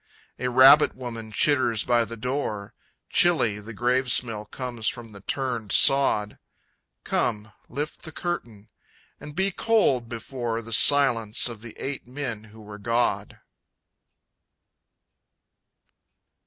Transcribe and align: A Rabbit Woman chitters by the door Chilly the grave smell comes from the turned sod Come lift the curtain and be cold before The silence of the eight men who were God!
A 0.39 0.47
Rabbit 0.49 0.95
Woman 0.95 1.31
chitters 1.31 1.83
by 1.83 2.05
the 2.05 2.17
door 2.17 2.73
Chilly 3.11 3.59
the 3.59 3.71
grave 3.71 4.11
smell 4.11 4.47
comes 4.47 4.87
from 4.87 5.11
the 5.11 5.21
turned 5.21 5.71
sod 5.71 6.39
Come 7.03 7.51
lift 7.69 8.01
the 8.01 8.11
curtain 8.11 8.69
and 9.19 9.35
be 9.35 9.51
cold 9.51 10.09
before 10.09 10.63
The 10.63 10.73
silence 10.73 11.47
of 11.47 11.61
the 11.61 11.77
eight 11.77 12.07
men 12.07 12.45
who 12.45 12.61
were 12.61 12.79
God! 12.79 13.41